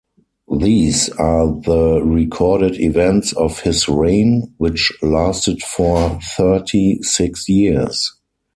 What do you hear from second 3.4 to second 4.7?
his reign,